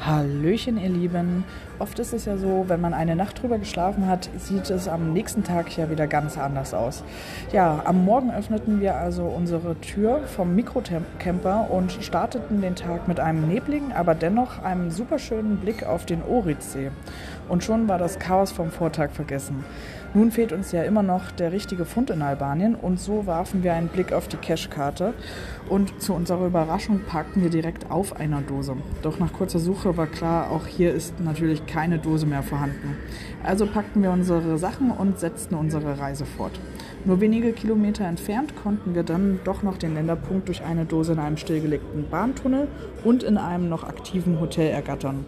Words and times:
Hallöchen, 0.00 0.76
ihr 0.82 0.88
Lieben. 0.88 1.44
Oft 1.78 2.00
ist 2.00 2.12
es 2.12 2.24
ja 2.24 2.36
so, 2.36 2.64
wenn 2.66 2.80
man 2.80 2.92
eine 2.92 3.14
Nacht 3.14 3.40
drüber 3.40 3.58
geschlafen 3.58 4.08
hat, 4.08 4.28
sieht 4.36 4.68
es 4.68 4.88
am 4.88 5.12
nächsten 5.12 5.44
Tag 5.44 5.76
ja 5.76 5.88
wieder 5.90 6.08
ganz 6.08 6.36
anders 6.36 6.74
aus. 6.74 7.04
Ja, 7.52 7.82
am 7.84 8.04
Morgen 8.04 8.32
öffneten 8.32 8.80
wir 8.80 8.96
also 8.96 9.22
unsere 9.26 9.80
Tür 9.80 10.22
vom 10.26 10.56
Mikrocamper 10.56 11.70
und 11.70 11.92
starteten 11.92 12.62
den 12.62 12.74
Tag 12.74 13.06
mit 13.06 13.20
einem 13.20 13.46
nebligen, 13.46 13.92
aber 13.92 14.16
dennoch 14.16 14.64
einem 14.64 14.90
superschönen 14.90 15.58
Blick 15.58 15.84
auf 15.84 16.06
den 16.06 16.24
Oritzsee. 16.24 16.90
Und 17.48 17.64
schon 17.64 17.88
war 17.88 17.98
das 17.98 18.18
Chaos 18.18 18.52
vom 18.52 18.70
Vortag 18.70 19.10
vergessen. 19.10 19.64
Nun 20.12 20.32
fehlt 20.32 20.52
uns 20.52 20.72
ja 20.72 20.82
immer 20.82 21.04
noch 21.04 21.30
der 21.30 21.52
richtige 21.52 21.84
Fund 21.84 22.10
in 22.10 22.20
Albanien 22.20 22.74
und 22.74 22.98
so 22.98 23.26
warfen 23.26 23.62
wir 23.62 23.74
einen 23.74 23.86
Blick 23.86 24.12
auf 24.12 24.26
die 24.26 24.38
Cashkarte 24.38 25.14
und 25.68 26.02
zu 26.02 26.14
unserer 26.14 26.46
Überraschung 26.46 27.02
parkten 27.06 27.44
wir 27.44 27.50
direkt 27.50 27.92
auf 27.92 28.16
einer 28.18 28.40
Dose. 28.40 28.76
Doch 29.02 29.20
nach 29.20 29.32
kurzer 29.32 29.60
Suche 29.60 29.96
war 29.96 30.08
klar, 30.08 30.50
auch 30.50 30.66
hier 30.66 30.92
ist 30.92 31.20
natürlich 31.20 31.64
keine 31.66 32.00
Dose 32.00 32.26
mehr 32.26 32.42
vorhanden. 32.42 32.96
Also 33.44 33.68
packten 33.68 34.02
wir 34.02 34.10
unsere 34.10 34.58
Sachen 34.58 34.90
und 34.90 35.20
setzten 35.20 35.54
unsere 35.54 36.00
Reise 36.00 36.26
fort. 36.26 36.58
Nur 37.04 37.20
wenige 37.20 37.52
Kilometer 37.52 38.04
entfernt 38.04 38.54
konnten 38.60 38.96
wir 38.96 39.04
dann 39.04 39.38
doch 39.44 39.62
noch 39.62 39.78
den 39.78 39.94
Länderpunkt 39.94 40.48
durch 40.48 40.64
eine 40.64 40.86
Dose 40.86 41.12
in 41.12 41.20
einem 41.20 41.36
stillgelegten 41.36 42.10
Bahntunnel 42.10 42.66
und 43.04 43.22
in 43.22 43.38
einem 43.38 43.68
noch 43.68 43.84
aktiven 43.84 44.40
Hotel 44.40 44.72
ergattern. 44.72 45.24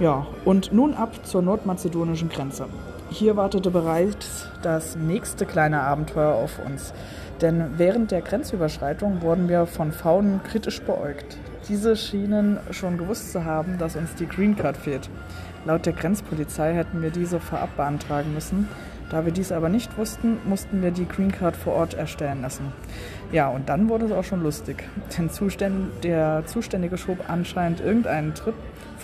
Ja, 0.00 0.26
und 0.44 0.72
nun 0.72 0.94
ab 0.94 1.24
zur 1.24 1.40
nordmazedonischen 1.42 2.28
Grenze. 2.28 2.66
Hier 3.10 3.36
wartete 3.36 3.70
bereits 3.70 4.48
das 4.62 4.96
nächste 4.96 5.46
kleine 5.46 5.82
Abenteuer 5.82 6.34
auf 6.34 6.58
uns. 6.66 6.92
Denn 7.40 7.74
während 7.76 8.10
der 8.10 8.20
Grenzüberschreitung 8.20 9.22
wurden 9.22 9.48
wir 9.48 9.66
von 9.66 9.92
Faunen 9.92 10.42
kritisch 10.42 10.82
beäugt. 10.82 11.36
Diese 11.68 11.96
schienen 11.96 12.58
schon 12.72 12.98
gewusst 12.98 13.30
zu 13.30 13.44
haben, 13.44 13.78
dass 13.78 13.94
uns 13.94 14.14
die 14.16 14.26
Green 14.26 14.56
Card 14.56 14.76
fehlt. 14.76 15.08
Laut 15.64 15.86
der 15.86 15.92
Grenzpolizei 15.92 16.74
hätten 16.74 17.00
wir 17.00 17.10
diese 17.10 17.38
vorab 17.38 17.76
beantragen 17.76 18.34
müssen. 18.34 18.68
Da 19.10 19.24
wir 19.24 19.32
dies 19.32 19.52
aber 19.52 19.68
nicht 19.68 19.96
wussten, 19.96 20.38
mussten 20.44 20.82
wir 20.82 20.90
die 20.90 21.06
Green 21.06 21.30
Card 21.30 21.54
vor 21.54 21.74
Ort 21.74 21.94
erstellen 21.94 22.42
lassen. 22.42 22.72
Ja, 23.30 23.48
und 23.48 23.68
dann 23.68 23.88
wurde 23.88 24.06
es 24.06 24.12
auch 24.12 24.24
schon 24.24 24.42
lustig. 24.42 24.82
Denn 25.60 25.90
der 26.02 26.42
Zuständige 26.46 26.98
schob 26.98 27.18
anscheinend 27.28 27.80
irgendeinen 27.80 28.34
Trip 28.34 28.54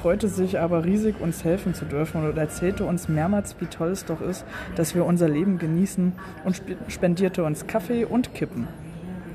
freute 0.01 0.29
sich 0.29 0.59
aber 0.59 0.85
riesig, 0.85 1.21
uns 1.21 1.45
helfen 1.45 1.75
zu 1.75 1.85
dürfen 1.85 2.25
und 2.25 2.39
erzählte 2.39 2.85
uns 2.85 3.09
mehrmals, 3.09 3.55
wie 3.61 3.67
toll 3.67 3.91
es 3.91 4.07
doch 4.07 4.23
ist, 4.23 4.47
dass 4.75 4.95
wir 4.95 5.05
unser 5.05 5.29
Leben 5.29 5.59
genießen 5.59 6.13
und 6.45 6.63
spendierte 6.89 7.45
uns 7.45 7.67
Kaffee 7.67 8.07
und 8.07 8.33
Kippen. 8.33 8.67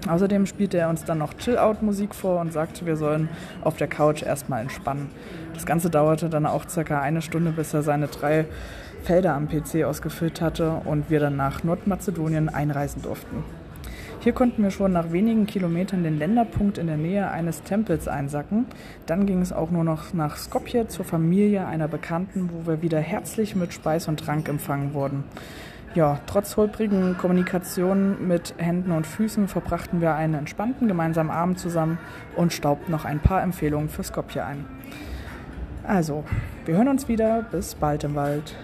Außerdem 0.10 0.46
spielte 0.48 0.78
er 0.78 0.90
uns 0.90 1.04
dann 1.04 1.20
noch 1.20 1.36
Chill-Out-Musik 1.36 2.16
vor 2.16 2.40
und 2.40 2.52
sagte, 2.52 2.86
wir 2.86 2.96
sollen 2.96 3.30
auf 3.64 3.78
der 3.78 3.88
Couch 3.88 4.24
erstmal 4.24 4.62
entspannen. 4.62 5.10
Das 5.54 5.66
Ganze 5.66 5.90
dauerte 5.90 6.30
dann 6.30 6.46
auch 6.46 6.68
circa 6.68 7.00
eine 7.00 7.22
Stunde, 7.22 7.52
bis 7.52 7.74
er 7.74 7.84
seine 7.84 8.08
drei 8.08 8.46
Felder 9.04 9.36
am 9.36 9.48
PC 9.48 9.84
ausgefüllt 9.84 10.42
hatte 10.42 10.82
und 10.86 11.12
wir 11.12 11.20
dann 11.20 11.36
nach 11.36 11.64
Nordmazedonien 11.64 12.50
einreisen 12.50 13.04
durften. 13.04 13.44
Hier 14.26 14.34
konnten 14.34 14.64
wir 14.64 14.72
schon 14.72 14.92
nach 14.92 15.12
wenigen 15.12 15.46
Kilometern 15.46 16.02
den 16.02 16.18
Länderpunkt 16.18 16.80
in 16.80 16.88
der 16.88 16.98
Nähe 16.98 17.30
eines 17.30 17.62
Tempels 17.62 18.08
einsacken. 18.08 18.66
Dann 19.06 19.28
ging 19.28 19.40
es 19.40 19.54
auch 19.54 19.70
nur 19.70 19.84
noch 19.84 20.16
nach 20.16 20.38
Skopje 20.38 20.88
zur 20.88 21.06
Familie 21.06 21.68
einer 21.68 21.88
Bekannten, 21.88 22.50
wo 22.52 22.66
wir 22.66 22.82
wieder 22.82 23.00
herzlich 23.00 23.56
mit 23.56 23.72
Speis 23.72 24.08
und 24.08 24.20
Trank 24.20 24.50
empfangen 24.50 24.96
wurden. 24.96 25.26
Ja, 25.94 26.18
trotz 26.26 26.58
holprigen 26.58 27.20
Kommunikationen 27.20 28.28
mit 28.28 28.56
Händen 28.58 28.94
und 28.94 29.06
Füßen 29.06 29.48
verbrachten 29.48 30.02
wir 30.02 30.16
einen 30.16 30.34
entspannten 30.34 30.88
gemeinsamen 30.88 31.30
Abend 31.30 31.60
zusammen 31.60 32.00
und 32.36 32.52
staubten 32.52 32.92
noch 32.92 33.06
ein 33.06 33.20
paar 33.20 33.44
Empfehlungen 33.44 33.90
für 33.90 34.04
Skopje 34.04 34.44
ein. 34.44 34.66
Also, 35.84 36.24
wir 36.66 36.76
hören 36.76 36.88
uns 36.88 37.08
wieder. 37.08 37.44
Bis 37.52 37.76
bald 37.76 38.04
im 38.04 38.16
Wald. 38.16 38.56